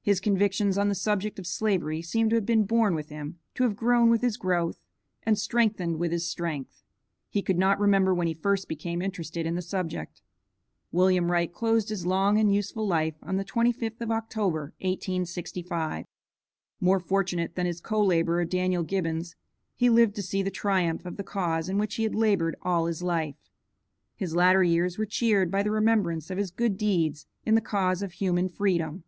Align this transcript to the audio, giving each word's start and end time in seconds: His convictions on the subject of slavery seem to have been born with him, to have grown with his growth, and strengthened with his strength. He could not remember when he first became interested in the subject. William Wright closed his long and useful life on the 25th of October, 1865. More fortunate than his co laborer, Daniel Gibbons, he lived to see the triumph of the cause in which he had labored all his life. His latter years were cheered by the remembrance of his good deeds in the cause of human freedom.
His 0.00 0.20
convictions 0.20 0.78
on 0.78 0.88
the 0.88 0.94
subject 0.94 1.38
of 1.38 1.46
slavery 1.46 2.00
seem 2.00 2.30
to 2.30 2.36
have 2.36 2.46
been 2.46 2.64
born 2.64 2.94
with 2.94 3.10
him, 3.10 3.38
to 3.56 3.62
have 3.64 3.76
grown 3.76 4.08
with 4.08 4.22
his 4.22 4.38
growth, 4.38 4.80
and 5.22 5.38
strengthened 5.38 5.98
with 5.98 6.12
his 6.12 6.26
strength. 6.26 6.82
He 7.28 7.42
could 7.42 7.58
not 7.58 7.78
remember 7.78 8.14
when 8.14 8.26
he 8.26 8.32
first 8.32 8.68
became 8.68 9.02
interested 9.02 9.44
in 9.44 9.54
the 9.54 9.60
subject. 9.60 10.22
William 10.92 11.30
Wright 11.30 11.52
closed 11.52 11.90
his 11.90 12.06
long 12.06 12.38
and 12.38 12.54
useful 12.54 12.86
life 12.86 13.16
on 13.22 13.36
the 13.36 13.44
25th 13.44 14.00
of 14.00 14.10
October, 14.10 14.72
1865. 14.80 16.06
More 16.80 16.98
fortunate 16.98 17.54
than 17.54 17.66
his 17.66 17.82
co 17.82 18.02
laborer, 18.02 18.46
Daniel 18.46 18.82
Gibbons, 18.82 19.36
he 19.74 19.90
lived 19.90 20.14
to 20.14 20.22
see 20.22 20.42
the 20.42 20.50
triumph 20.50 21.04
of 21.04 21.18
the 21.18 21.22
cause 21.22 21.68
in 21.68 21.76
which 21.76 21.96
he 21.96 22.04
had 22.04 22.14
labored 22.14 22.56
all 22.62 22.86
his 22.86 23.02
life. 23.02 23.36
His 24.16 24.34
latter 24.34 24.64
years 24.64 24.96
were 24.96 25.04
cheered 25.04 25.50
by 25.50 25.62
the 25.62 25.70
remembrance 25.70 26.30
of 26.30 26.38
his 26.38 26.50
good 26.50 26.78
deeds 26.78 27.26
in 27.44 27.54
the 27.56 27.60
cause 27.60 28.00
of 28.02 28.12
human 28.12 28.48
freedom. 28.48 29.04